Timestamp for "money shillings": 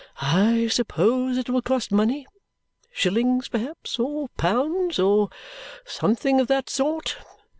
1.91-3.47